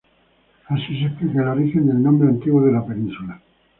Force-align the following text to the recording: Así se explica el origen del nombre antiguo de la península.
Así 0.69 0.97
se 0.99 1.05
explica 1.05 1.43
el 1.43 1.47
origen 1.49 1.85
del 1.85 2.01
nombre 2.01 2.27
antiguo 2.27 2.65
de 2.65 2.71
la 2.71 2.83
península. 2.83 3.39